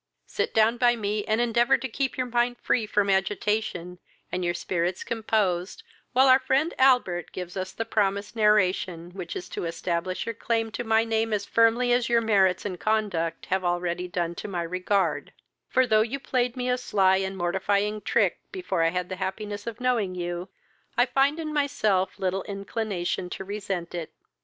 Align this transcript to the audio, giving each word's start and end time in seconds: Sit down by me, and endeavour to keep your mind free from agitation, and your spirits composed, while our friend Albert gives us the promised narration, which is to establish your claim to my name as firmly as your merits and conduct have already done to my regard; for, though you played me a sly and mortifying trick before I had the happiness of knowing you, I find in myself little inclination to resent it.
Sit 0.25 0.51
down 0.55 0.77
by 0.77 0.95
me, 0.95 1.23
and 1.25 1.39
endeavour 1.39 1.77
to 1.77 1.87
keep 1.87 2.17
your 2.17 2.25
mind 2.25 2.57
free 2.59 2.87
from 2.87 3.07
agitation, 3.07 3.99
and 4.31 4.43
your 4.43 4.55
spirits 4.55 5.03
composed, 5.03 5.83
while 6.11 6.25
our 6.25 6.39
friend 6.39 6.73
Albert 6.79 7.31
gives 7.31 7.55
us 7.55 7.71
the 7.71 7.85
promised 7.85 8.35
narration, 8.35 9.11
which 9.11 9.35
is 9.35 9.47
to 9.49 9.65
establish 9.65 10.25
your 10.25 10.33
claim 10.33 10.71
to 10.71 10.83
my 10.83 11.03
name 11.03 11.31
as 11.33 11.45
firmly 11.45 11.93
as 11.93 12.09
your 12.09 12.19
merits 12.19 12.65
and 12.65 12.79
conduct 12.79 13.45
have 13.45 13.63
already 13.63 14.07
done 14.07 14.33
to 14.33 14.47
my 14.47 14.63
regard; 14.63 15.33
for, 15.69 15.85
though 15.85 16.01
you 16.01 16.19
played 16.19 16.57
me 16.57 16.67
a 16.67 16.79
sly 16.79 17.17
and 17.17 17.37
mortifying 17.37 18.01
trick 18.01 18.39
before 18.51 18.81
I 18.81 18.89
had 18.89 19.07
the 19.07 19.17
happiness 19.21 19.67
of 19.67 19.79
knowing 19.79 20.15
you, 20.15 20.49
I 20.97 21.05
find 21.05 21.39
in 21.39 21.53
myself 21.53 22.17
little 22.17 22.41
inclination 22.45 23.29
to 23.29 23.43
resent 23.43 23.93
it. 23.93 24.11